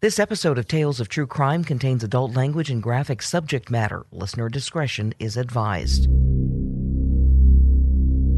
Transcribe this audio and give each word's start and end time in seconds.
This 0.00 0.20
episode 0.20 0.58
of 0.58 0.68
Tales 0.68 1.00
of 1.00 1.08
True 1.08 1.26
Crime 1.26 1.64
contains 1.64 2.04
adult 2.04 2.36
language 2.36 2.70
and 2.70 2.80
graphic 2.80 3.20
subject 3.20 3.68
matter. 3.68 4.06
Listener 4.12 4.48
discretion 4.48 5.12
is 5.18 5.36
advised. 5.36 6.06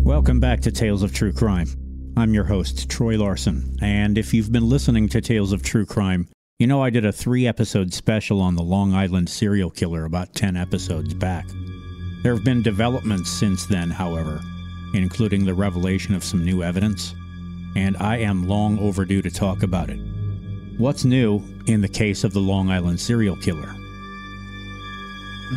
Welcome 0.02 0.40
back 0.40 0.60
to 0.60 0.72
Tales 0.72 1.02
of 1.02 1.12
True 1.12 1.34
Crime. 1.34 1.68
I'm 2.16 2.32
your 2.32 2.44
host, 2.44 2.88
Troy 2.88 3.18
Larson, 3.18 3.76
and 3.82 4.16
if 4.16 4.32
you've 4.32 4.50
been 4.50 4.70
listening 4.70 5.06
to 5.10 5.20
Tales 5.20 5.52
of 5.52 5.62
True 5.62 5.84
Crime, 5.84 6.28
you 6.58 6.66
know 6.66 6.82
I 6.82 6.88
did 6.88 7.04
a 7.04 7.12
three 7.12 7.46
episode 7.46 7.92
special 7.92 8.40
on 8.40 8.56
the 8.56 8.62
Long 8.62 8.94
Island 8.94 9.28
serial 9.28 9.68
killer 9.68 10.06
about 10.06 10.34
10 10.34 10.56
episodes 10.56 11.12
back. 11.12 11.46
There 12.22 12.34
have 12.34 12.42
been 12.42 12.62
developments 12.62 13.28
since 13.28 13.66
then, 13.66 13.90
however, 13.90 14.40
including 14.94 15.44
the 15.44 15.52
revelation 15.52 16.14
of 16.14 16.24
some 16.24 16.42
new 16.42 16.62
evidence, 16.62 17.14
and 17.76 17.98
I 17.98 18.16
am 18.16 18.48
long 18.48 18.78
overdue 18.78 19.20
to 19.20 19.30
talk 19.30 19.62
about 19.62 19.90
it. 19.90 20.00
What's 20.78 21.04
new 21.04 21.42
in 21.66 21.80
the 21.80 21.88
case 21.88 22.24
of 22.24 22.32
the 22.32 22.40
Long 22.40 22.70
Island 22.70 22.98
serial 23.00 23.36
killer? 23.36 23.74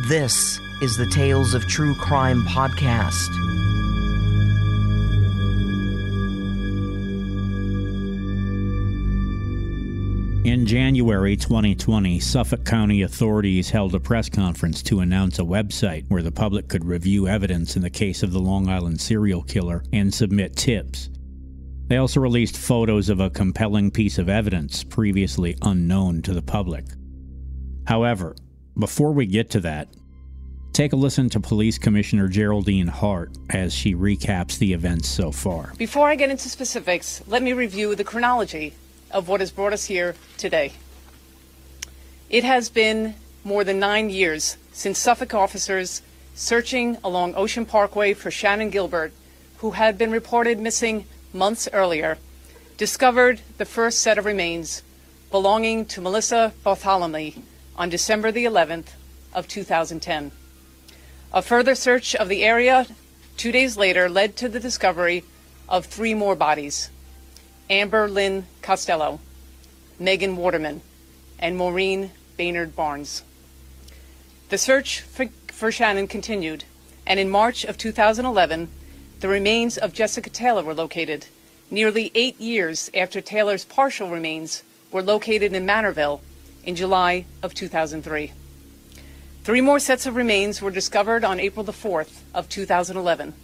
This 0.08 0.60
is 0.82 0.96
the 0.96 1.06
Tales 1.06 1.54
of 1.54 1.66
True 1.66 1.94
Crime 1.94 2.42
podcast. 2.42 3.30
In 10.44 10.66
January 10.66 11.36
2020, 11.36 12.20
Suffolk 12.20 12.64
County 12.64 13.02
authorities 13.02 13.70
held 13.70 13.94
a 13.94 14.00
press 14.00 14.28
conference 14.28 14.82
to 14.82 15.00
announce 15.00 15.38
a 15.38 15.42
website 15.42 16.04
where 16.08 16.22
the 16.22 16.30
public 16.30 16.68
could 16.68 16.84
review 16.84 17.26
evidence 17.26 17.76
in 17.76 17.82
the 17.82 17.88
case 17.88 18.22
of 18.22 18.32
the 18.32 18.40
Long 18.40 18.68
Island 18.68 19.00
serial 19.00 19.42
killer 19.42 19.82
and 19.92 20.12
submit 20.12 20.54
tips. 20.54 21.08
They 21.86 21.98
also 21.98 22.20
released 22.20 22.56
photos 22.56 23.10
of 23.10 23.20
a 23.20 23.28
compelling 23.28 23.90
piece 23.90 24.18
of 24.18 24.28
evidence 24.28 24.82
previously 24.82 25.56
unknown 25.62 26.22
to 26.22 26.32
the 26.32 26.40
public. 26.40 26.86
However, 27.86 28.34
before 28.78 29.12
we 29.12 29.26
get 29.26 29.50
to 29.50 29.60
that, 29.60 29.88
take 30.72 30.94
a 30.94 30.96
listen 30.96 31.28
to 31.30 31.40
Police 31.40 31.76
Commissioner 31.76 32.26
Geraldine 32.28 32.86
Hart 32.86 33.36
as 33.50 33.74
she 33.74 33.94
recaps 33.94 34.58
the 34.58 34.72
events 34.72 35.08
so 35.08 35.30
far. 35.30 35.74
Before 35.76 36.08
I 36.08 36.14
get 36.14 36.30
into 36.30 36.48
specifics, 36.48 37.22
let 37.26 37.42
me 37.42 37.52
review 37.52 37.94
the 37.94 38.02
chronology 38.02 38.72
of 39.10 39.28
what 39.28 39.40
has 39.40 39.52
brought 39.52 39.74
us 39.74 39.84
here 39.84 40.14
today. 40.38 40.72
It 42.30 42.44
has 42.44 42.70
been 42.70 43.14
more 43.44 43.62
than 43.62 43.78
nine 43.78 44.08
years 44.08 44.56
since 44.72 44.98
Suffolk 44.98 45.34
officers 45.34 46.00
searching 46.34 46.96
along 47.04 47.34
Ocean 47.34 47.66
Parkway 47.66 48.14
for 48.14 48.30
Shannan 48.30 48.72
Gilbert, 48.72 49.12
who 49.58 49.72
had 49.72 49.98
been 49.98 50.10
reported 50.10 50.58
missing 50.58 51.04
months 51.34 51.68
earlier, 51.72 52.16
discovered 52.76 53.40
the 53.58 53.64
first 53.64 54.00
set 54.00 54.18
of 54.18 54.24
remains 54.24 54.82
belonging 55.30 55.84
to 55.84 56.00
Melissa 56.00 56.52
Barthelemy 56.64 57.42
on 57.76 57.88
December 57.88 58.30
the 58.30 58.44
11th 58.44 58.90
of 59.32 59.48
2010. 59.48 60.30
A 61.32 61.42
further 61.42 61.74
search 61.74 62.14
of 62.14 62.28
the 62.28 62.44
area 62.44 62.86
two 63.36 63.50
days 63.50 63.76
later 63.76 64.08
led 64.08 64.36
to 64.36 64.48
the 64.48 64.60
discovery 64.60 65.24
of 65.68 65.86
three 65.86 66.14
more 66.14 66.36
bodies 66.36 66.90
Amber 67.68 68.08
Lynn 68.08 68.46
Costello, 68.62 69.20
Megan 69.98 70.36
Waterman, 70.36 70.82
and 71.38 71.56
Maureen 71.56 72.10
Brainard 72.36 72.76
Barnes. 72.76 73.24
The 74.50 74.58
search 74.58 75.00
for, 75.00 75.26
for, 75.48 75.70
Shannan 75.70 76.08
continued, 76.08 76.64
and 77.06 77.18
in 77.18 77.30
March 77.30 77.64
of 77.64 77.78
2011, 77.78 78.68
the 79.20 79.28
remains 79.28 79.78
of 79.78 79.92
Jessica 79.92 80.30
Taylor 80.30 80.62
were 80.62 80.74
located, 80.74 81.26
nearly 81.70 82.10
eight 82.14 82.40
years 82.40 82.90
after 82.94 83.20
Taylor's 83.20 83.64
partial 83.64 84.10
remains 84.10 84.62
were 84.90 85.02
located 85.02 85.52
in 85.52 85.66
Manorville 85.66 86.20
in 86.64 86.76
July 86.76 87.24
of 87.42 87.54
2003. 87.54 88.32
Three 89.42 89.60
more 89.60 89.78
sets 89.78 90.06
of 90.06 90.16
remains 90.16 90.62
were 90.62 90.70
discovered 90.70 91.24
on 91.24 91.40
April 91.40 91.64
the 91.64 91.72
4th 91.72 92.20
of 92.34 92.48
2011. 92.48 93.34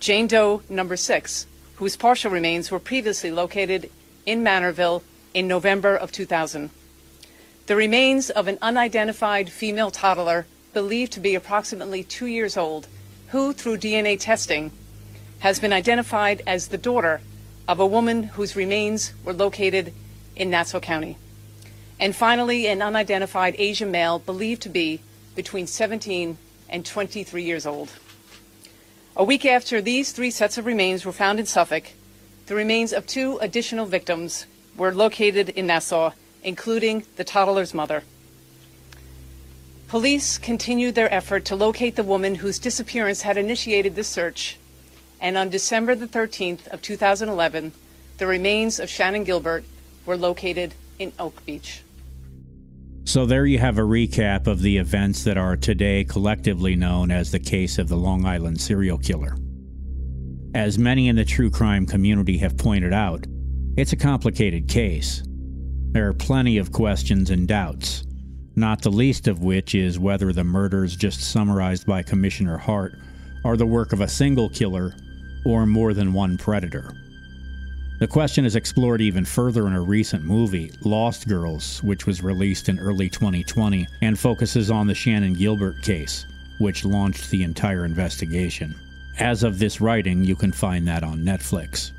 Jane 0.00 0.26
Doe 0.26 0.62
number 0.68 0.96
6 0.96 1.46
whose 1.80 1.96
partial 1.96 2.30
remains 2.30 2.70
were 2.70 2.78
previously 2.78 3.30
located 3.30 3.90
in 4.26 4.44
Manorville 4.44 5.02
in 5.32 5.48
November 5.48 5.96
of 5.96 6.12
2000. 6.12 6.68
The 7.64 7.74
remains 7.74 8.28
of 8.28 8.48
an 8.48 8.58
unidentified 8.60 9.50
female 9.50 9.90
toddler 9.90 10.46
believed 10.74 11.10
to 11.12 11.20
be 11.20 11.34
approximately 11.34 12.04
two 12.04 12.26
years 12.26 12.58
old, 12.58 12.86
who, 13.28 13.54
through 13.54 13.78
DNA 13.78 14.20
testing, 14.20 14.72
has 15.40 15.58
been 15.58 15.72
identified 15.72 16.42
as 16.46 16.68
the 16.68 16.78
daughter 16.78 17.20
of 17.66 17.80
a 17.80 17.86
woman 17.86 18.22
whose 18.22 18.56
remains 18.56 19.12
were 19.24 19.32
located 19.32 19.92
in 20.36 20.50
Nassau 20.50 20.80
County. 20.80 21.16
And 21.98 22.16
finally, 22.16 22.66
an 22.66 22.80
unidentified 22.80 23.54
Asian 23.58 23.90
male 23.90 24.18
believed 24.18 24.62
to 24.62 24.68
be 24.68 25.00
between 25.34 25.66
17 25.66 26.38
and 26.68 26.86
23 26.86 27.42
years 27.42 27.66
old. 27.66 27.92
A 29.16 29.24
week 29.24 29.44
after 29.44 29.80
these 29.80 30.12
three 30.12 30.30
sets 30.30 30.56
of 30.56 30.66
remains 30.66 31.04
were 31.04 31.12
found 31.12 31.38
in 31.38 31.46
Suffolk, 31.46 31.92
the 32.46 32.54
remains 32.54 32.92
of 32.92 33.06
two 33.06 33.38
additional 33.38 33.86
victims 33.86 34.46
were 34.76 34.94
located 34.94 35.50
in 35.50 35.66
Nassau, 35.66 36.12
including 36.42 37.04
the 37.16 37.24
toddler's 37.24 37.74
mother. 37.74 38.02
Police 39.88 40.38
continued 40.38 40.94
their 40.94 41.12
effort 41.12 41.44
to 41.46 41.56
locate 41.56 41.96
the 41.96 42.02
woman 42.02 42.36
whose 42.36 42.58
disappearance 42.58 43.22
had 43.22 43.36
initiated 43.36 43.94
this 43.94 44.08
search, 44.08 44.56
and 45.20 45.36
on 45.36 45.50
December 45.50 45.94
the 45.94 46.06
13th 46.06 46.66
of 46.68 46.80
2011, 46.80 47.72
the 48.18 48.26
remains 48.26 48.80
of 48.80 48.88
Shannan 48.88 49.24
Gilbert 49.24 49.64
were 50.06 50.16
located 50.16 50.74
in 50.98 51.12
Oak 51.18 51.44
Beach. 51.44 51.82
So, 53.04 53.26
there 53.26 53.46
you 53.46 53.58
have 53.58 53.78
a 53.78 53.82
recap 53.82 54.46
of 54.46 54.60
the 54.60 54.76
events 54.76 55.24
that 55.24 55.36
are 55.36 55.56
today 55.56 56.04
collectively 56.04 56.76
known 56.76 57.10
as 57.10 57.30
the 57.30 57.38
case 57.38 57.78
of 57.78 57.88
the 57.88 57.96
Long 57.96 58.24
Island 58.24 58.60
serial 58.60 58.98
killer. 58.98 59.36
As 60.54 60.78
many 60.78 61.08
in 61.08 61.16
the 61.16 61.24
true 61.24 61.50
crime 61.50 61.86
community 61.86 62.38
have 62.38 62.56
pointed 62.56 62.92
out, 62.92 63.24
it's 63.76 63.92
a 63.92 63.96
complicated 63.96 64.68
case. 64.68 65.22
There 65.92 66.08
are 66.08 66.14
plenty 66.14 66.58
of 66.58 66.72
questions 66.72 67.30
and 67.30 67.48
doubts, 67.48 68.04
not 68.54 68.82
the 68.82 68.90
least 68.90 69.28
of 69.28 69.42
which 69.42 69.74
is 69.74 69.98
whether 69.98 70.32
the 70.32 70.44
murders 70.44 70.94
just 70.94 71.20
summarized 71.20 71.86
by 71.86 72.02
Commissioner 72.02 72.58
Hart 72.58 72.94
are 73.44 73.56
the 73.56 73.66
work 73.66 73.92
of 73.92 74.00
a 74.00 74.08
single 74.08 74.48
killer 74.50 74.94
or 75.44 75.66
more 75.66 75.94
than 75.94 76.12
one 76.12 76.36
predator. 76.36 76.94
The 78.00 78.06
question 78.06 78.46
is 78.46 78.56
explored 78.56 79.02
even 79.02 79.26
further 79.26 79.66
in 79.66 79.74
a 79.74 79.80
recent 79.80 80.24
movie, 80.24 80.72
Lost 80.82 81.28
Girls, 81.28 81.82
which 81.82 82.06
was 82.06 82.22
released 82.22 82.70
in 82.70 82.78
early 82.78 83.10
2020 83.10 83.86
and 84.00 84.18
focuses 84.18 84.70
on 84.70 84.86
the 84.86 84.94
Shannan 84.94 85.36
Gilbert 85.36 85.82
case, 85.82 86.24
which 86.58 86.86
launched 86.86 87.30
the 87.30 87.42
entire 87.42 87.84
investigation. 87.84 88.74
As 89.18 89.42
of 89.42 89.58
this 89.58 89.82
writing, 89.82 90.24
you 90.24 90.34
can 90.34 90.50
find 90.50 90.88
that 90.88 91.02
on 91.04 91.18
Netflix. 91.18 91.92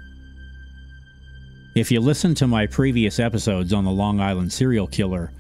If 1.76 1.92
you 1.92 2.00
listen 2.00 2.34
to 2.36 2.48
my 2.48 2.66
previous 2.66 3.20
episodes 3.20 3.72
on 3.72 3.86
the 3.86 3.92
Long 3.92 4.20
Island 4.20 4.52
serial 4.52 4.88
killer, 4.88 5.32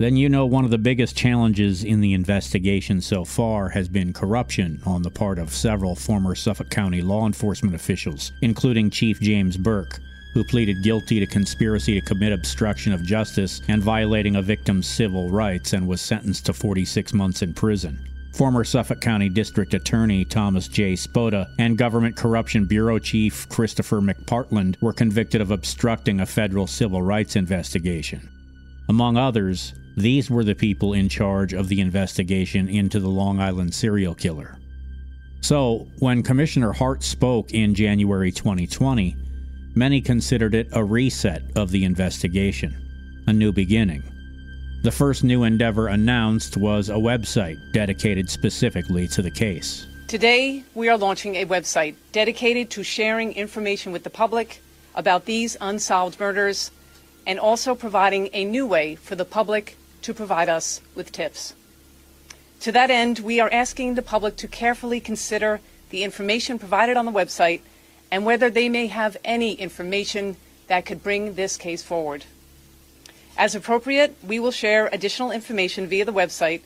then 0.00 0.16
you 0.16 0.30
know 0.30 0.46
one 0.46 0.64
of 0.64 0.70
the 0.70 0.78
biggest 0.78 1.14
challenges 1.14 1.84
in 1.84 2.00
the 2.00 2.14
investigation 2.14 3.02
so 3.02 3.22
far 3.22 3.68
has 3.68 3.86
been 3.86 4.14
corruption 4.14 4.80
on 4.86 5.02
the 5.02 5.10
part 5.10 5.38
of 5.38 5.52
several 5.52 5.94
former 5.94 6.34
Suffolk 6.34 6.70
County 6.70 7.02
law 7.02 7.26
enforcement 7.26 7.74
officials, 7.74 8.32
including 8.40 8.88
Chief 8.88 9.20
James 9.20 9.58
Burke, 9.58 10.00
who 10.32 10.42
pleaded 10.42 10.82
guilty 10.82 11.20
to 11.20 11.26
conspiracy 11.26 12.00
to 12.00 12.06
commit 12.06 12.32
obstruction 12.32 12.94
of 12.94 13.02
justice 13.02 13.60
and 13.68 13.82
violating 13.82 14.36
a 14.36 14.42
victim's 14.42 14.88
civil 14.88 15.28
rights 15.28 15.74
and 15.74 15.86
was 15.86 16.00
sentenced 16.00 16.46
to 16.46 16.54
46 16.54 17.12
months 17.12 17.42
in 17.42 17.52
prison. 17.52 18.02
Former 18.32 18.64
Suffolk 18.64 19.02
County 19.02 19.28
District 19.28 19.74
Attorney 19.74 20.24
Thomas 20.24 20.66
J. 20.66 20.94
Spota 20.94 21.46
and 21.58 21.76
Government 21.76 22.16
Corruption 22.16 22.64
Bureau 22.64 22.98
Chief 22.98 23.46
Christopher 23.50 24.00
McPartland 24.00 24.80
were 24.80 24.94
convicted 24.94 25.42
of 25.42 25.50
obstructing 25.50 26.20
a 26.20 26.26
federal 26.26 26.66
civil 26.66 27.02
rights 27.02 27.36
investigation. 27.36 28.26
Among 28.90 29.16
others, 29.16 29.72
these 29.96 30.28
were 30.28 30.42
the 30.42 30.56
people 30.56 30.94
in 30.94 31.08
charge 31.08 31.52
of 31.52 31.68
the 31.68 31.80
investigation 31.80 32.68
into 32.68 32.98
the 32.98 33.08
Long 33.08 33.38
Island 33.38 33.72
serial 33.72 34.16
killer. 34.16 34.58
So, 35.42 35.86
when 36.00 36.24
Commissioner 36.24 36.72
Hart 36.72 37.04
spoke 37.04 37.52
in 37.52 37.72
January 37.72 38.32
2020, 38.32 39.14
many 39.76 40.00
considered 40.00 40.56
it 40.56 40.66
a 40.72 40.82
reset 40.82 41.44
of 41.54 41.70
the 41.70 41.84
investigation, 41.84 43.22
a 43.28 43.32
new 43.32 43.52
beginning. 43.52 44.02
The 44.82 44.90
first 44.90 45.22
new 45.22 45.44
endeavor 45.44 45.86
announced 45.86 46.56
was 46.56 46.88
a 46.88 46.94
website 46.94 47.58
dedicated 47.72 48.28
specifically 48.28 49.06
to 49.06 49.22
the 49.22 49.30
case. 49.30 49.86
Today, 50.08 50.64
we 50.74 50.88
are 50.88 50.98
launching 50.98 51.36
a 51.36 51.46
website 51.46 51.94
dedicated 52.10 52.70
to 52.70 52.82
sharing 52.82 53.34
information 53.34 53.92
with 53.92 54.02
the 54.02 54.10
public 54.10 54.60
about 54.96 55.26
these 55.26 55.56
unsolved 55.60 56.18
murders 56.18 56.72
and 57.30 57.38
also 57.38 57.76
providing 57.76 58.28
a 58.32 58.44
new 58.44 58.66
way 58.66 58.96
for 58.96 59.14
the 59.14 59.24
public 59.24 59.76
to 60.02 60.12
provide 60.12 60.48
us 60.48 60.80
with 60.96 61.12
tips. 61.12 61.54
To 62.62 62.72
that 62.72 62.90
end, 62.90 63.20
we 63.20 63.38
are 63.38 63.48
asking 63.52 63.94
the 63.94 64.02
public 64.02 64.34
to 64.38 64.48
carefully 64.48 64.98
consider 64.98 65.60
the 65.90 66.02
information 66.02 66.58
provided 66.58 66.96
on 66.96 67.06
the 67.06 67.12
website 67.12 67.60
and 68.10 68.26
whether 68.26 68.50
they 68.50 68.68
may 68.68 68.88
have 68.88 69.16
any 69.24 69.52
information 69.52 70.38
that 70.66 70.84
could 70.84 71.04
bring 71.04 71.34
this 71.34 71.56
case 71.56 71.84
forward. 71.84 72.24
As 73.38 73.54
appropriate, 73.54 74.16
we 74.26 74.40
will 74.40 74.50
share 74.50 74.88
additional 74.90 75.30
information 75.30 75.86
via 75.86 76.04
the 76.04 76.12
website 76.12 76.62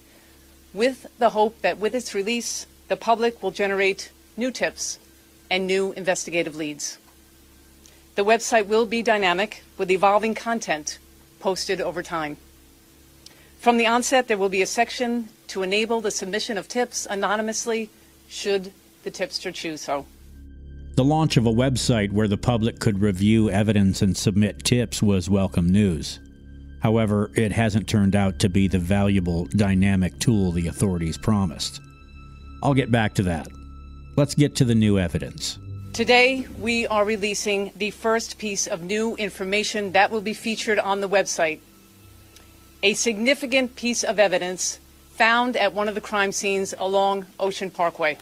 with 0.73 1.07
the 1.19 1.31
hope 1.37 1.61
that 1.61 1.77
with 1.77 1.95
its 1.95 2.15
release, 2.15 2.67
the 2.89 2.97
public 2.97 3.43
will 3.43 3.51
generate 3.51 4.11
new 4.35 4.51
tips 4.51 4.99
and 5.51 5.67
new 5.67 5.93
investigative 5.93 6.57
leads. 6.57 6.97
The 8.15 8.25
website 8.25 8.67
will 8.67 8.87
be 8.87 9.03
dynamic 9.03 9.65
with 9.77 9.91
evolving 9.91 10.35
content 10.35 10.99
posted 11.41 11.81
over 11.81 12.03
time. 12.03 12.37
From 13.59 13.77
the 13.77 13.87
onset, 13.87 14.29
there 14.29 14.39
will 14.39 14.49
be 14.49 14.63
a 14.63 14.67
section 14.67 15.29
to 15.49 15.63
enable 15.63 16.01
the 16.01 16.11
submission 16.11 16.57
of 16.57 16.69
tips 16.69 17.07
anonymously 17.11 17.91
should 18.29 18.73
the 19.03 19.11
tipster 19.11 19.51
choose 19.51 19.81
so. 19.81 20.07
The 20.95 21.05
launch 21.05 21.37
of 21.37 21.45
a 21.45 21.53
website 21.53 22.13
where 22.13 22.29
the 22.29 22.37
public 22.37 22.79
could 22.79 23.01
review 23.01 23.51
evidence 23.51 24.01
and 24.01 24.17
submit 24.17 24.63
tips 24.63 25.03
was 25.03 25.29
welcome 25.29 25.69
news. 25.69 26.21
However, 26.83 27.33
it 27.35 27.51
hasn't 27.51 27.89
turned 27.89 28.15
out 28.15 28.39
to 28.41 28.49
be 28.49 28.69
the 28.69 28.79
valuable, 28.79 29.47
dynamic 29.47 30.21
tool 30.21 30.53
the 30.53 30.69
authorities 30.69 31.19
promised. 31.19 31.81
I'll 32.63 32.75
get 32.75 32.93
back 32.93 33.15
to 33.15 33.23
that. 33.25 33.49
Let's 34.17 34.37
get 34.37 34.55
to 34.57 34.65
the 34.65 34.75
new 34.75 35.01
evidence. 35.01 35.59
Today, 35.95 36.45
we 36.59 36.89
are 36.89 37.05
releasing 37.05 37.71
the 37.77 37.93
first 37.93 38.37
piece 38.37 38.67
of 38.67 38.83
new 38.83 39.15
information 39.15 39.93
that 39.93 40.11
will 40.11 40.21
be 40.21 40.35
featured 40.35 40.81
on 40.81 41.01
the 41.01 41.09
website. 41.09 41.61
A 42.83 42.95
significant 42.95 43.77
piece 43.77 44.03
of 44.03 44.19
evidence 44.19 44.81
found 45.13 45.57
at 45.57 45.73
one 45.73 45.87
of 45.87 45.95
the 45.95 46.01
crime 46.01 46.33
scenes 46.33 46.75
along 46.81 47.27
Ocean 47.39 47.71
Parkway. 47.71 48.19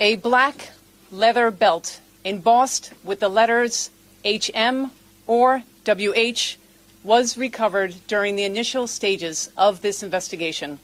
A 0.00 0.16
black 0.16 0.70
leather 1.12 1.52
belt 1.52 2.00
embossed 2.24 2.94
with 3.04 3.20
the 3.20 3.28
letters 3.28 3.92
HM 4.24 4.90
or 5.28 5.62
WH 5.86 6.56
was 7.04 7.38
recovered 7.38 7.94
during 8.08 8.34
the 8.34 8.42
initial 8.42 8.88
stages 8.88 9.52
of 9.56 9.82
this 9.82 10.02
investigation. 10.02 10.80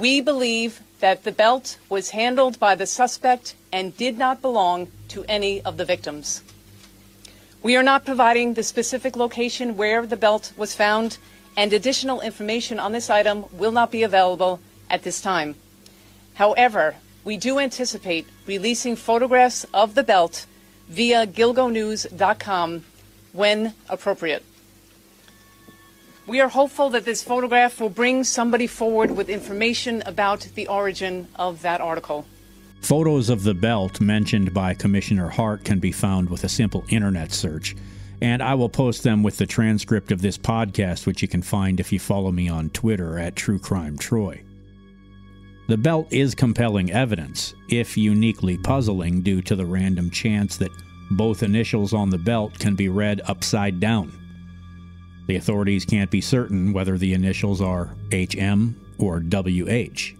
We 0.00 0.22
believe 0.22 0.80
that 1.00 1.24
the 1.24 1.32
belt 1.32 1.76
was 1.90 2.10
handled 2.10 2.58
by 2.58 2.74
the 2.74 2.86
suspect 2.86 3.54
and 3.70 3.94
did 3.98 4.16
not 4.16 4.40
belong 4.40 4.88
to 5.08 5.26
any 5.28 5.60
of 5.60 5.76
the 5.76 5.84
victims. 5.84 6.42
We 7.62 7.76
are 7.76 7.82
not 7.82 8.06
providing 8.06 8.54
the 8.54 8.62
specific 8.62 9.14
location 9.14 9.76
where 9.76 10.06
the 10.06 10.16
belt 10.16 10.54
was 10.56 10.74
found, 10.74 11.18
and 11.54 11.70
additional 11.74 12.22
information 12.22 12.80
on 12.80 12.92
this 12.92 13.10
item 13.10 13.44
will 13.52 13.72
not 13.72 13.90
be 13.90 14.02
available 14.02 14.60
at 14.88 15.02
this 15.02 15.20
time. 15.20 15.56
However, 16.34 16.96
we 17.22 17.36
do 17.36 17.58
anticipate 17.58 18.26
releasing 18.46 18.96
photographs 18.96 19.66
of 19.74 19.94
the 19.94 20.02
belt 20.02 20.46
via 20.88 21.26
gilgonews.com 21.26 22.86
when 23.34 23.74
appropriate. 23.90 24.44
We 26.30 26.38
are 26.38 26.48
hopeful 26.48 26.90
that 26.90 27.04
this 27.04 27.24
photograph 27.24 27.80
will 27.80 27.88
bring 27.88 28.22
somebody 28.22 28.68
forward 28.68 29.10
with 29.10 29.28
information 29.28 30.00
about 30.06 30.46
the 30.54 30.68
origin 30.68 31.26
of 31.34 31.62
that 31.62 31.80
article. 31.80 32.24
Photos 32.82 33.28
of 33.30 33.42
the 33.42 33.52
belt 33.52 34.00
mentioned 34.00 34.54
by 34.54 34.74
Commissioner 34.74 35.28
Hart 35.28 35.64
can 35.64 35.80
be 35.80 35.90
found 35.90 36.30
with 36.30 36.44
a 36.44 36.48
simple 36.48 36.84
internet 36.88 37.32
search, 37.32 37.74
and 38.22 38.44
I 38.44 38.54
will 38.54 38.68
post 38.68 39.02
them 39.02 39.24
with 39.24 39.38
the 39.38 39.46
transcript 39.46 40.12
of 40.12 40.22
this 40.22 40.38
podcast, 40.38 41.04
which 41.04 41.20
you 41.20 41.26
can 41.26 41.42
find 41.42 41.80
if 41.80 41.90
you 41.90 41.98
follow 41.98 42.30
me 42.30 42.48
on 42.48 42.70
Twitter 42.70 43.18
at 43.18 43.34
True 43.34 43.58
Crime 43.58 43.98
Troy. 43.98 44.40
The 45.66 45.78
belt 45.78 46.06
is 46.12 46.36
compelling 46.36 46.92
evidence, 46.92 47.54
if 47.68 47.96
uniquely 47.96 48.56
puzzling 48.56 49.22
due 49.22 49.42
to 49.42 49.56
the 49.56 49.66
random 49.66 50.12
chance 50.12 50.58
that 50.58 50.70
both 51.10 51.42
initials 51.42 51.92
on 51.92 52.10
the 52.10 52.18
belt 52.18 52.56
can 52.60 52.76
be 52.76 52.88
read 52.88 53.20
upside 53.26 53.80
down. 53.80 54.12
The 55.26 55.36
authorities 55.36 55.84
can't 55.84 56.10
be 56.10 56.20
certain 56.20 56.72
whether 56.72 56.98
the 56.98 57.14
initials 57.14 57.60
are 57.60 57.94
HM 58.12 58.80
or 58.98 59.20
WH. 59.20 60.14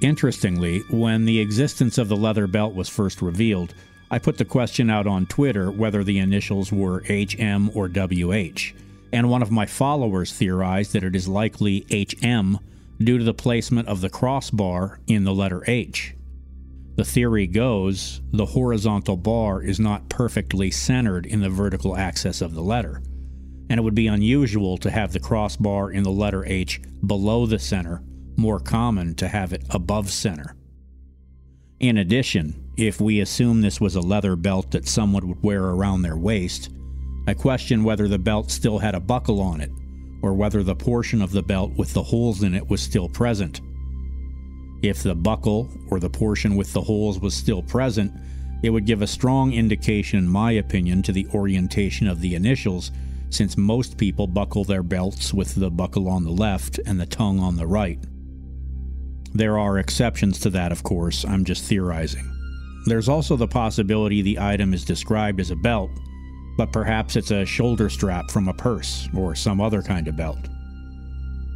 Interestingly, 0.00 0.80
when 0.90 1.24
the 1.24 1.40
existence 1.40 1.98
of 1.98 2.08
the 2.08 2.16
leather 2.16 2.46
belt 2.46 2.74
was 2.74 2.88
first 2.88 3.22
revealed, 3.22 3.74
I 4.10 4.18
put 4.18 4.36
the 4.36 4.44
question 4.44 4.90
out 4.90 5.06
on 5.06 5.26
Twitter 5.26 5.70
whether 5.70 6.04
the 6.04 6.18
initials 6.18 6.70
were 6.70 7.02
HM 7.08 7.70
or 7.74 7.88
WH, 7.88 8.74
and 9.12 9.30
one 9.30 9.42
of 9.42 9.50
my 9.50 9.66
followers 9.66 10.32
theorized 10.32 10.92
that 10.92 11.04
it 11.04 11.16
is 11.16 11.26
likely 11.26 11.86
HM 11.90 12.58
due 12.98 13.18
to 13.18 13.24
the 13.24 13.34
placement 13.34 13.88
of 13.88 14.00
the 14.00 14.10
crossbar 14.10 15.00
in 15.06 15.24
the 15.24 15.34
letter 15.34 15.64
H. 15.66 16.14
The 16.96 17.04
theory 17.04 17.46
goes 17.46 18.20
the 18.32 18.46
horizontal 18.46 19.16
bar 19.16 19.62
is 19.62 19.80
not 19.80 20.08
perfectly 20.08 20.70
centered 20.70 21.26
in 21.26 21.40
the 21.40 21.50
vertical 21.50 21.96
axis 21.96 22.40
of 22.40 22.54
the 22.54 22.62
letter 22.62 23.02
and 23.68 23.78
it 23.78 23.82
would 23.82 23.94
be 23.94 24.06
unusual 24.06 24.76
to 24.78 24.90
have 24.90 25.12
the 25.12 25.20
crossbar 25.20 25.90
in 25.90 26.02
the 26.02 26.10
letter 26.10 26.44
H 26.46 26.80
below 27.06 27.46
the 27.46 27.58
center, 27.58 28.02
more 28.36 28.60
common 28.60 29.14
to 29.16 29.28
have 29.28 29.52
it 29.52 29.62
above 29.70 30.10
center. 30.10 30.56
In 31.80 31.98
addition, 31.98 32.72
if 32.76 33.00
we 33.00 33.20
assume 33.20 33.60
this 33.60 33.80
was 33.80 33.94
a 33.94 34.00
leather 34.00 34.36
belt 34.36 34.70
that 34.72 34.88
someone 34.88 35.28
would 35.28 35.42
wear 35.42 35.64
around 35.64 36.02
their 36.02 36.16
waist, 36.16 36.70
I 37.26 37.34
question 37.34 37.84
whether 37.84 38.08
the 38.08 38.18
belt 38.18 38.50
still 38.50 38.78
had 38.78 38.94
a 38.94 39.00
buckle 39.00 39.40
on 39.40 39.60
it, 39.60 39.70
or 40.22 40.34
whether 40.34 40.62
the 40.62 40.74
portion 40.74 41.22
of 41.22 41.32
the 41.32 41.42
belt 41.42 41.72
with 41.76 41.92
the 41.92 42.02
holes 42.02 42.42
in 42.42 42.54
it 42.54 42.68
was 42.68 42.82
still 42.82 43.08
present. 43.08 43.60
If 44.82 45.02
the 45.02 45.14
buckle, 45.14 45.68
or 45.88 46.00
the 46.00 46.10
portion 46.10 46.56
with 46.56 46.72
the 46.72 46.82
holes, 46.82 47.18
was 47.18 47.34
still 47.34 47.62
present, 47.62 48.12
it 48.62 48.70
would 48.70 48.86
give 48.86 49.02
a 49.02 49.06
strong 49.06 49.52
indication, 49.52 50.18
in 50.18 50.28
my 50.28 50.52
opinion, 50.52 51.02
to 51.02 51.12
the 51.12 51.26
orientation 51.34 52.06
of 52.06 52.20
the 52.20 52.34
initials 52.34 52.90
since 53.34 53.56
most 53.56 53.98
people 53.98 54.26
buckle 54.26 54.64
their 54.64 54.82
belts 54.82 55.34
with 55.34 55.54
the 55.56 55.70
buckle 55.70 56.08
on 56.08 56.24
the 56.24 56.30
left 56.30 56.78
and 56.86 57.00
the 57.00 57.06
tongue 57.06 57.40
on 57.40 57.56
the 57.56 57.66
right. 57.66 57.98
There 59.32 59.58
are 59.58 59.78
exceptions 59.78 60.38
to 60.40 60.50
that, 60.50 60.70
of 60.70 60.84
course, 60.84 61.24
I'm 61.24 61.44
just 61.44 61.64
theorizing. 61.64 62.30
There's 62.86 63.08
also 63.08 63.36
the 63.36 63.48
possibility 63.48 64.22
the 64.22 64.38
item 64.38 64.72
is 64.72 64.84
described 64.84 65.40
as 65.40 65.50
a 65.50 65.56
belt, 65.56 65.90
but 66.56 66.72
perhaps 66.72 67.16
it's 67.16 67.32
a 67.32 67.44
shoulder 67.44 67.90
strap 67.90 68.30
from 68.30 68.46
a 68.46 68.54
purse 68.54 69.08
or 69.16 69.34
some 69.34 69.60
other 69.60 69.82
kind 69.82 70.06
of 70.06 70.16
belt. 70.16 70.38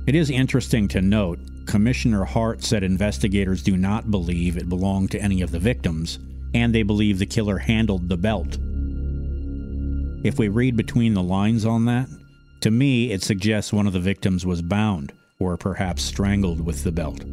It 0.08 0.16
is 0.16 0.30
interesting 0.30 0.88
to 0.88 1.00
note 1.00 1.38
Commissioner 1.66 2.24
Hart 2.24 2.64
said 2.64 2.82
investigators 2.82 3.62
do 3.62 3.76
not 3.76 4.10
believe 4.10 4.56
it 4.56 4.68
belonged 4.68 5.10
to 5.12 5.20
any 5.20 5.42
of 5.42 5.52
the 5.52 5.58
victims, 5.58 6.18
and 6.54 6.74
they 6.74 6.82
believe 6.82 7.18
the 7.18 7.26
killer 7.26 7.58
handled 7.58 8.08
the 8.08 8.16
belt. 8.16 8.58
If 10.24 10.36
we 10.36 10.48
read 10.48 10.76
between 10.76 11.14
the 11.14 11.22
lines 11.22 11.64
on 11.64 11.84
that, 11.84 12.08
to 12.62 12.72
me 12.72 13.12
it 13.12 13.22
suggests 13.22 13.72
one 13.72 13.86
of 13.86 13.92
the 13.92 14.00
victims 14.00 14.44
was 14.44 14.60
bound, 14.60 15.12
or 15.38 15.56
perhaps 15.56 16.02
strangled 16.02 16.60
with 16.60 16.82
the 16.82 16.90
belt. 16.90 17.24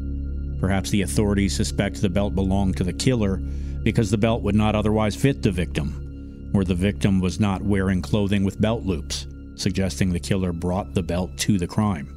Perhaps 0.59 0.91
the 0.91 1.01
authorities 1.01 1.55
suspect 1.55 1.99
the 1.99 2.09
belt 2.09 2.35
belonged 2.35 2.77
to 2.77 2.83
the 2.83 2.93
killer 2.93 3.37
because 3.81 4.11
the 4.11 4.19
belt 4.19 4.43
would 4.43 4.53
not 4.53 4.75
otherwise 4.75 5.15
fit 5.15 5.41
the 5.41 5.51
victim, 5.51 6.51
or 6.53 6.63
the 6.63 6.75
victim 6.75 7.19
was 7.19 7.39
not 7.39 7.63
wearing 7.63 8.03
clothing 8.03 8.43
with 8.43 8.61
belt 8.61 8.83
loops, 8.83 9.25
suggesting 9.55 10.13
the 10.13 10.19
killer 10.19 10.53
brought 10.53 10.93
the 10.93 11.03
belt 11.03 11.35
to 11.39 11.57
the 11.57 11.67
crime. 11.67 12.11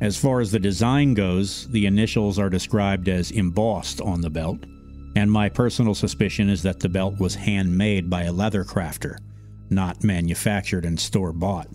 As 0.00 0.16
far 0.16 0.40
as 0.40 0.50
the 0.50 0.58
design 0.58 1.14
goes, 1.14 1.68
the 1.68 1.86
initials 1.86 2.40
are 2.40 2.50
described 2.50 3.08
as 3.08 3.30
embossed 3.30 4.00
on 4.00 4.22
the 4.22 4.30
belt, 4.30 4.58
and 5.14 5.30
my 5.30 5.48
personal 5.48 5.94
suspicion 5.94 6.50
is 6.50 6.64
that 6.64 6.80
the 6.80 6.88
belt 6.88 7.20
was 7.20 7.36
handmade 7.36 8.10
by 8.10 8.24
a 8.24 8.32
leather 8.32 8.64
crafter 8.64 9.18
not 9.70 10.04
manufactured 10.04 10.84
and 10.84 10.98
store 10.98 11.32
bought. 11.32 11.68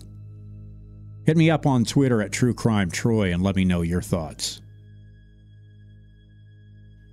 Hit 1.24 1.36
me 1.36 1.50
up 1.50 1.66
on 1.66 1.84
Twitter 1.84 2.20
at 2.20 2.32
True 2.32 2.54
Crime 2.54 2.90
Troy 2.90 3.32
and 3.32 3.42
let 3.42 3.56
me 3.56 3.64
know 3.64 3.82
your 3.82 4.02
thoughts. 4.02 4.60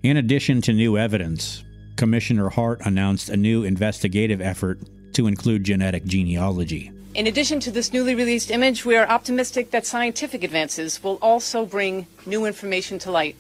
In 0.01 0.17
addition 0.17 0.61
to 0.61 0.73
new 0.73 0.97
evidence, 0.97 1.63
Commissioner 1.97 2.49
Hart 2.49 2.81
announced 2.85 3.29
a 3.29 3.37
new 3.37 3.63
investigative 3.63 4.41
effort 4.41 4.79
to 5.13 5.27
include 5.27 5.65
genetic 5.65 6.05
genealogy. 6.05 6.91
In 7.13 7.27
addition 7.27 7.59
to 7.61 7.71
this 7.71 7.91
newly 7.91 8.15
released 8.15 8.51
image, 8.51 8.85
we 8.85 8.95
are 8.95 9.07
optimistic 9.07 9.71
that 9.71 9.85
scientific 9.85 10.43
advances 10.43 11.03
will 11.03 11.19
also 11.21 11.65
bring 11.65 12.07
new 12.25 12.45
information 12.45 12.99
to 12.99 13.11
light. 13.11 13.35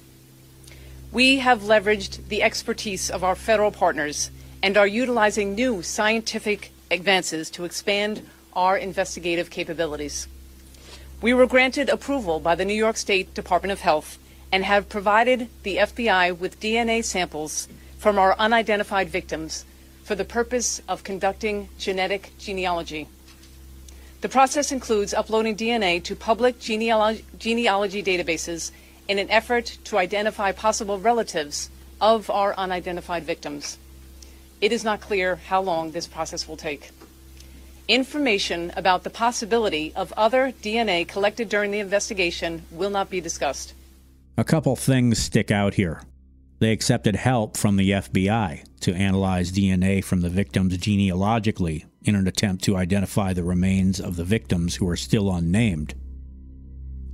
We 1.11 1.37
have 1.39 1.61
leveraged 1.61 2.27
the 2.27 2.43
expertise 2.43 3.09
of 3.09 3.23
our 3.23 3.35
federal 3.35 3.71
partners 3.71 4.29
and 4.61 4.75
are 4.75 4.87
utilizing 4.87 5.55
new 5.55 5.81
scientific 5.81 6.71
advances 6.91 7.49
to 7.51 7.65
expand 7.65 8.27
our 8.53 8.77
investigative 8.77 9.49
capabilities. 9.49 10.27
We 11.21 11.33
were 11.33 11.47
granted 11.47 11.89
approval 11.89 12.39
by 12.39 12.55
the 12.55 12.65
New 12.65 12.73
York 12.73 12.97
State 12.97 13.33
Department 13.33 13.71
of 13.71 13.81
Health 13.81 14.17
and 14.51 14.63
have 14.63 14.89
provided 14.89 15.49
the 15.63 15.77
FBI 15.77 16.37
with 16.37 16.59
DNA 16.59 17.03
samples 17.03 17.67
from 17.97 18.17
our 18.17 18.35
unidentified 18.39 19.09
victims 19.09 19.65
for 20.03 20.15
the 20.15 20.25
purpose 20.25 20.81
of 20.87 21.03
conducting 21.03 21.69
genetic 21.77 22.31
genealogy. 22.39 23.07
The 24.21 24.29
process 24.29 24.71
includes 24.71 25.13
uploading 25.13 25.55
DNA 25.55 26.03
to 26.03 26.15
public 26.15 26.59
genealogy, 26.59 27.23
genealogy 27.37 28.03
databases 28.03 28.71
in 29.07 29.19
an 29.19 29.29
effort 29.29 29.77
to 29.85 29.97
identify 29.97 30.51
possible 30.51 30.99
relatives 30.99 31.69
of 32.01 32.29
our 32.29 32.53
unidentified 32.55 33.23
victims. 33.23 33.77
It 34.61 34.71
is 34.71 34.83
not 34.83 34.99
clear 35.01 35.37
how 35.37 35.61
long 35.61 35.91
this 35.91 36.07
process 36.07 36.47
will 36.47 36.57
take. 36.57 36.91
information 37.89 38.71
about 38.77 39.03
the 39.03 39.09
possibility 39.09 39.91
of 39.95 40.13
other 40.15 40.53
DNA 40.61 41.07
collected 41.07 41.49
during 41.49 41.71
the 41.71 41.79
investigation 41.79 42.61
will 42.71 42.91
not 42.91 43.09
be 43.09 43.19
discussed. 43.19 43.73
A 44.37 44.43
couple 44.43 44.75
things 44.75 45.17
stick 45.17 45.49
out 45.49 45.73
here. 45.73 46.03
They 46.59 46.71
accepted 46.71 47.15
help 47.15 47.57
from 47.57 47.77
the 47.77 47.89
FBI 47.89 48.63
to 48.81 48.93
analyze 48.93 49.51
DNA 49.51 50.03
from 50.03 50.21
the 50.21 50.29
victims 50.29 50.77
genealogically 50.77 51.85
in 52.03 52.15
an 52.15 52.27
attempt 52.27 52.63
to 52.65 52.77
identify 52.77 53.33
the 53.33 53.43
remains 53.43 53.99
of 53.99 54.17
the 54.17 54.23
victims 54.23 54.75
who 54.75 54.87
are 54.87 54.95
still 54.95 55.33
unnamed. 55.33 55.95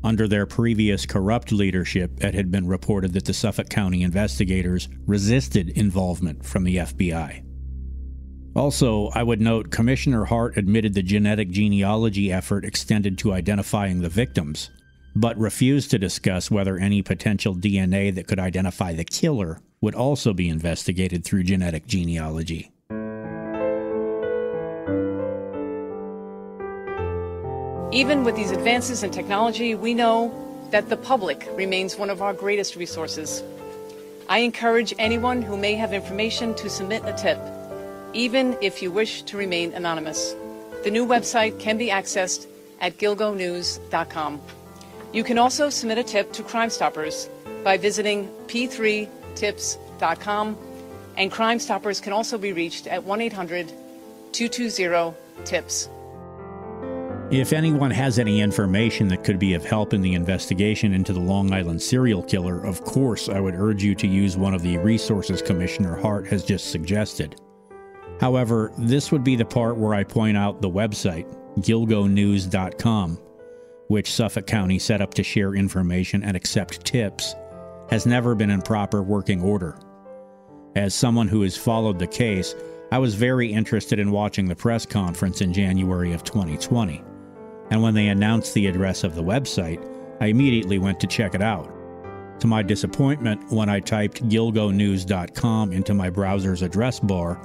Under 0.05 0.27
their 0.27 0.45
previous 0.45 1.03
corrupt 1.03 1.51
leadership, 1.51 2.24
it 2.24 2.35
had 2.35 2.51
been 2.51 2.67
reported 2.67 3.13
that 3.13 3.25
the 3.25 3.33
Suffolk 3.33 3.69
County 3.69 4.03
investigators 4.03 4.88
resisted 5.07 5.69
involvement 5.69 6.45
from 6.45 6.63
the 6.63 6.77
FBI. 6.77 7.43
Also, 8.55 9.09
I 9.15 9.24
would 9.24 9.41
note 9.41 9.71
Commissioner 9.71 10.25
Hart 10.25 10.57
admitted 10.57 10.93
the 10.93 11.01
genetic 11.01 11.50
genealogy 11.50 12.31
effort 12.31 12.65
extended 12.65 13.17
to 13.17 13.33
identifying 13.33 14.01
the 14.01 14.09
victims, 14.09 14.69
but 15.15 15.39
refused 15.39 15.89
to 15.89 15.97
discuss 15.97 16.51
whether 16.51 16.77
any 16.77 17.01
potential 17.01 17.55
DNA 17.55 18.13
that 18.13 18.27
could 18.27 18.39
identify 18.39 18.93
the 18.93 19.05
killer 19.05 19.59
would 19.81 19.95
also 19.95 20.33
be 20.33 20.50
investigated 20.50 21.25
through 21.25 21.45
genetic 21.45 21.88
genealogy. 21.88 22.71
Even 27.95 28.23
with 28.25 28.35
these 28.35 28.51
advances 28.51 29.03
in 29.03 29.11
technology, 29.11 29.73
we 29.73 29.93
know 29.93 30.33
that 30.69 30.89
the 30.89 30.97
public 30.97 31.47
remains 31.53 31.95
one 31.95 32.09
of 32.09 32.21
our 32.21 32.33
greatest 32.33 32.75
resources. 32.75 33.41
I 34.27 34.39
encourage 34.39 34.93
anyone 34.99 35.41
who 35.41 35.55
may 35.55 35.75
have 35.75 35.93
information 35.93 36.53
to 36.55 36.69
submit 36.69 37.03
a 37.05 37.13
tip, 37.13 37.39
even 38.11 38.57
if 38.61 38.81
you 38.81 38.91
wish 38.91 39.21
to 39.21 39.37
remain 39.37 39.71
anonymous. 39.71 40.35
The 40.83 40.91
new 40.91 41.05
website 41.05 41.57
can 41.57 41.77
be 41.77 41.87
accessed 41.87 42.47
at 42.81 42.97
gilgonews.com. 42.97 44.41
You 45.13 45.23
can 45.23 45.37
also 45.37 45.69
submit 45.69 45.97
a 45.97 46.03
tip 46.03 46.33
to 46.33 46.43
Crime 46.43 46.69
Stoppers 46.69 47.29
by 47.63 47.77
visiting 47.77 48.27
p3tips.com, 48.47 50.57
and 51.15 51.31
Crime 51.31 51.59
Stoppers 51.59 52.01
can 52.01 52.11
also 52.11 52.37
be 52.37 52.51
reached 52.51 52.87
at 52.87 53.05
1 53.05 53.21
800 53.21 53.71
220 54.33 55.15
TIPS. 55.45 55.87
If 57.36 57.51
anyone 57.51 57.92
has 57.92 58.18
any 58.18 58.39
information 58.39 59.10
that 59.10 59.25
could 59.25 59.39
be 59.39 59.56
of 59.56 59.65
help 59.65 59.94
in 59.94 60.01
the 60.01 60.13
investigation 60.13 60.94
into 60.94 61.12
the 61.12 61.20
Long 61.20 61.51
Island 61.51 61.82
serial 61.82 62.24
killer, 62.24 62.63
of 62.63 62.82
course 62.86 63.27
I 63.27 63.42
would 63.42 63.56
urge 63.56 63.84
you 63.84 63.94
to 63.96 64.08
use 64.08 64.38
one 64.38 64.54
of 64.54 64.62
the 64.62 64.77
resources 64.77 65.42
Commissioner 65.42 65.98
Hart 65.98 66.25
has 66.27 66.46
just 66.46 66.72
suggested. 66.72 67.36
However, 68.22 68.72
this 68.77 69.12
would 69.12 69.25
be 69.25 69.36
the 69.36 69.44
part 69.44 69.75
where 69.75 69.94
I 69.94 70.06
point 70.06 70.38
out 70.38 70.62
the 70.62 70.70
website, 70.70 71.27
gilgonews.com, 71.58 73.20
which 73.89 74.13
Suffolk 74.13 74.48
County 74.48 74.80
set 74.80 75.01
up 75.01 75.13
to 75.15 75.22
share 75.24 75.56
information 75.56 76.24
and 76.24 76.38
accept 76.38 76.86
tips, 76.86 77.36
has 77.89 78.06
never 78.06 78.34
been 78.34 78.50
in 78.50 78.62
proper 78.62 79.04
working 79.04 79.42
order. 79.42 79.77
As 80.77 80.96
someone 80.96 81.27
who 81.27 81.42
has 81.42 81.58
followed 81.58 82.00
the 82.00 82.08
case, 82.08 82.56
I 82.94 82.98
was 82.98 83.13
very 83.13 83.51
interested 83.51 84.00
in 84.00 84.12
watching 84.12 84.48
the 84.48 84.56
press 84.56 84.86
conference 84.86 85.42
in 85.42 85.51
January 85.51 86.13
of 86.13 86.24
2020. 86.24 87.04
And 87.72 87.81
when 87.81 87.93
they 87.93 88.07
announced 88.07 88.53
the 88.53 88.67
address 88.67 89.03
of 89.03 89.15
the 89.15 89.24
website, 89.24 89.84
I 90.22 90.27
immediately 90.27 90.77
went 90.77 91.00
to 91.00 91.07
check 91.07 91.36
it 91.36 91.41
out. 91.41 91.72
To 92.39 92.48
my 92.48 92.62
disappointment, 92.62 93.51
when 93.51 93.69
I 93.69 93.79
typed 93.79 94.27
gilgonews.com 94.27 95.72
into 95.72 95.93
my 95.93 96.10
browser's 96.10 96.62
address 96.62 97.00
bar, 97.00 97.39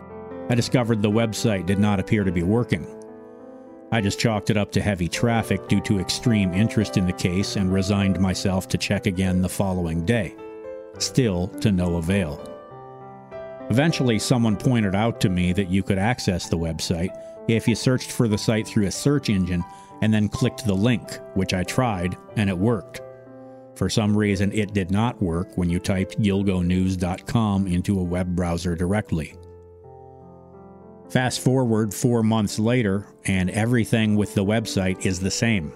I 0.48 0.54
discovered 0.54 1.00
the 1.00 1.10
website 1.10 1.66
did 1.66 1.78
not 1.78 2.00
appear 2.00 2.24
to 2.24 2.32
be 2.32 2.42
working. 2.42 2.86
I 3.92 4.00
just 4.00 4.18
chalked 4.18 4.50
it 4.50 4.56
up 4.56 4.70
to 4.72 4.80
heavy 4.80 5.08
traffic 5.08 5.68
due 5.68 5.80
to 5.82 6.00
extreme 6.00 6.52
interest 6.54 6.96
in 6.96 7.06
the 7.06 7.12
case 7.12 7.56
and 7.56 7.72
resigned 7.72 8.20
myself 8.20 8.68
to 8.68 8.78
check 8.78 9.06
again 9.06 9.42
the 9.42 9.48
following 9.48 10.04
day. 10.04 10.34
Still 10.98 11.48
to 11.60 11.72
no 11.72 11.96
avail. 11.96 12.49
Eventually, 13.70 14.18
someone 14.18 14.56
pointed 14.56 14.96
out 14.96 15.20
to 15.20 15.28
me 15.28 15.52
that 15.52 15.70
you 15.70 15.84
could 15.84 15.98
access 15.98 16.48
the 16.48 16.58
website 16.58 17.16
if 17.48 17.68
you 17.68 17.76
searched 17.76 18.10
for 18.10 18.26
the 18.26 18.36
site 18.36 18.66
through 18.66 18.86
a 18.86 18.90
search 18.90 19.30
engine 19.30 19.64
and 20.02 20.12
then 20.12 20.28
clicked 20.28 20.66
the 20.66 20.74
link, 20.74 21.18
which 21.34 21.54
I 21.54 21.62
tried, 21.62 22.16
and 22.36 22.50
it 22.50 22.58
worked. 22.58 23.00
For 23.76 23.88
some 23.88 24.16
reason, 24.16 24.52
it 24.52 24.74
did 24.74 24.90
not 24.90 25.22
work 25.22 25.56
when 25.56 25.70
you 25.70 25.78
typed 25.78 26.20
gilgonews.com 26.20 27.66
into 27.68 28.00
a 28.00 28.02
web 28.02 28.34
browser 28.34 28.74
directly. 28.74 29.36
Fast 31.08 31.40
forward 31.40 31.94
four 31.94 32.22
months 32.22 32.58
later, 32.58 33.06
and 33.26 33.50
everything 33.50 34.16
with 34.16 34.34
the 34.34 34.44
website 34.44 35.06
is 35.06 35.20
the 35.20 35.30
same. 35.30 35.72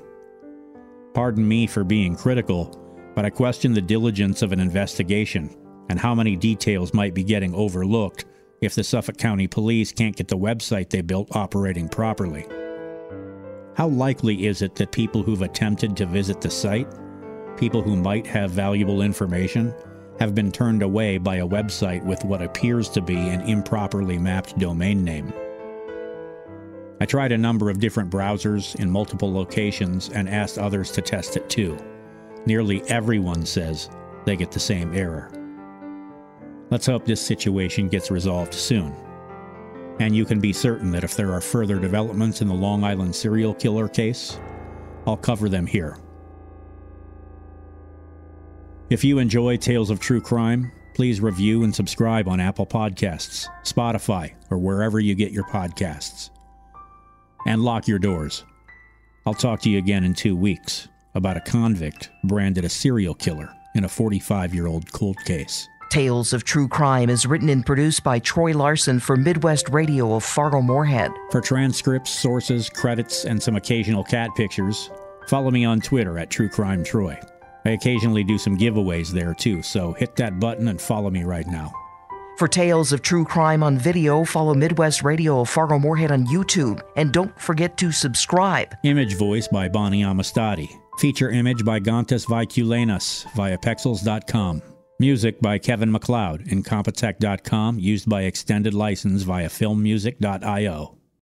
Pardon 1.12 1.46
me 1.46 1.66
for 1.66 1.84
being 1.84 2.16
critical, 2.16 2.80
but 3.14 3.24
I 3.24 3.30
question 3.30 3.72
the 3.72 3.80
diligence 3.80 4.42
of 4.42 4.52
an 4.52 4.60
investigation 4.60 5.56
and 5.88 5.98
how 5.98 6.14
many 6.14 6.36
details 6.36 6.94
might 6.94 7.14
be 7.14 7.24
getting 7.24 7.54
overlooked 7.54 8.24
if 8.60 8.74
the 8.74 8.84
Suffolk 8.84 9.18
County 9.18 9.46
Police 9.46 9.92
can't 9.92 10.16
get 10.16 10.28
the 10.28 10.38
website 10.38 10.90
they 10.90 11.02
built 11.02 11.34
operating 11.36 11.88
properly. 11.88 12.46
How 13.76 13.88
likely 13.88 14.46
is 14.46 14.62
it 14.62 14.76
that 14.76 14.92
people 14.92 15.22
who've 15.22 15.42
attempted 15.42 15.96
to 15.96 16.06
visit 16.06 16.40
the 16.40 16.50
site, 16.50 16.88
people 17.56 17.82
who 17.82 17.96
might 17.96 18.26
have 18.26 18.50
valuable 18.50 19.02
information, 19.02 19.74
have 20.20 20.34
been 20.34 20.52
turned 20.52 20.82
away 20.82 21.18
by 21.18 21.36
a 21.36 21.46
website 21.46 22.04
with 22.04 22.24
what 22.24 22.40
appears 22.40 22.88
to 22.90 23.00
be 23.00 23.16
an 23.16 23.40
improperly 23.42 24.16
mapped 24.16 24.56
domain 24.58 25.04
name. 25.04 25.32
I 27.00 27.06
tried 27.06 27.32
a 27.32 27.38
number 27.38 27.68
of 27.68 27.80
different 27.80 28.10
browsers 28.10 28.76
in 28.76 28.88
multiple 28.88 29.32
locations 29.32 30.08
and 30.10 30.28
asked 30.28 30.58
others 30.58 30.92
to 30.92 31.02
test 31.02 31.36
it 31.36 31.50
too. 31.50 31.76
Nearly 32.46 32.82
everyone 32.88 33.44
says 33.44 33.90
they 34.24 34.36
get 34.36 34.52
the 34.52 34.60
same 34.60 34.94
error. 34.94 35.30
Let's 36.70 36.86
hope 36.86 37.04
this 37.04 37.20
situation 37.20 37.88
gets 37.88 38.10
resolved 38.10 38.54
soon. 38.54 38.94
And 40.00 40.16
you 40.16 40.24
can 40.24 40.40
be 40.40 40.52
certain 40.52 40.90
that 40.92 41.04
if 41.04 41.14
there 41.14 41.32
are 41.32 41.40
further 41.40 41.78
developments 41.78 42.40
in 42.40 42.48
the 42.48 42.54
Long 42.54 42.82
Island 42.82 43.14
serial 43.14 43.54
killer 43.54 43.88
case, 43.88 44.40
I'll 45.06 45.16
cover 45.16 45.48
them 45.48 45.66
here. 45.66 45.98
If 48.90 49.04
you 49.04 49.18
enjoy 49.18 49.56
Tales 49.56 49.90
of 49.90 50.00
True 50.00 50.20
Crime, 50.20 50.72
please 50.94 51.20
review 51.20 51.64
and 51.64 51.74
subscribe 51.74 52.28
on 52.28 52.40
Apple 52.40 52.66
Podcasts, 52.66 53.48
Spotify, 53.64 54.34
or 54.50 54.58
wherever 54.58 55.00
you 55.00 55.14
get 55.14 55.32
your 55.32 55.44
podcasts. 55.44 56.30
And 57.46 57.62
lock 57.62 57.86
your 57.86 57.98
doors. 57.98 58.44
I'll 59.26 59.34
talk 59.34 59.60
to 59.60 59.70
you 59.70 59.78
again 59.78 60.04
in 60.04 60.14
two 60.14 60.36
weeks 60.36 60.88
about 61.14 61.36
a 61.36 61.40
convict 61.40 62.10
branded 62.24 62.64
a 62.64 62.68
serial 62.68 63.14
killer 63.14 63.50
in 63.74 63.84
a 63.84 63.88
45 63.88 64.54
year 64.54 64.66
old 64.66 64.90
cold 64.92 65.18
case. 65.24 65.68
Tales 65.94 66.32
of 66.32 66.42
True 66.42 66.66
Crime 66.66 67.08
is 67.08 67.24
written 67.24 67.48
and 67.48 67.64
produced 67.64 68.02
by 68.02 68.18
Troy 68.18 68.52
Larson 68.52 68.98
for 68.98 69.16
Midwest 69.16 69.68
Radio 69.68 70.16
of 70.16 70.24
Fargo 70.24 70.60
Moorhead. 70.60 71.12
For 71.30 71.40
transcripts, 71.40 72.10
sources, 72.10 72.68
credits, 72.68 73.24
and 73.24 73.40
some 73.40 73.54
occasional 73.54 74.02
cat 74.02 74.30
pictures, 74.34 74.90
follow 75.28 75.52
me 75.52 75.64
on 75.64 75.80
Twitter 75.80 76.18
at 76.18 76.30
True 76.30 76.48
Crime 76.48 76.82
Troy. 76.82 77.16
I 77.64 77.70
occasionally 77.70 78.24
do 78.24 78.38
some 78.38 78.58
giveaways 78.58 79.12
there 79.12 79.34
too, 79.34 79.62
so 79.62 79.92
hit 79.92 80.16
that 80.16 80.40
button 80.40 80.66
and 80.66 80.80
follow 80.80 81.10
me 81.10 81.22
right 81.22 81.46
now. 81.46 81.72
For 82.38 82.48
tales 82.48 82.92
of 82.92 83.02
true 83.02 83.24
crime 83.24 83.62
on 83.62 83.78
video, 83.78 84.24
follow 84.24 84.52
Midwest 84.52 85.04
Radio 85.04 85.42
of 85.42 85.48
Fargo 85.48 85.78
Moorhead 85.78 86.10
on 86.10 86.26
YouTube. 86.26 86.82
And 86.96 87.12
don't 87.12 87.40
forget 87.40 87.76
to 87.76 87.92
subscribe. 87.92 88.74
Image 88.82 89.16
voice 89.16 89.46
by 89.46 89.68
Bonnie 89.68 90.02
Amistadi. 90.02 90.76
Feature 90.98 91.30
image 91.30 91.64
by 91.64 91.78
Gontas 91.78 92.26
Viculanas 92.26 93.32
via 93.36 93.56
Pexels.com. 93.58 94.73
Music 95.00 95.40
by 95.40 95.58
Kevin 95.58 95.90
MacLeod, 95.90 96.44
Incompetech.com, 96.46 97.80
used 97.80 98.08
by 98.08 98.22
extended 98.22 98.74
license 98.74 99.22
via 99.24 99.48
filmmusic.io. 99.48 100.96